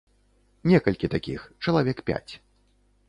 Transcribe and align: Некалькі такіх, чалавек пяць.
Некалькі 0.71 1.09
такіх, 1.15 1.43
чалавек 1.67 1.97
пяць. 2.09 2.33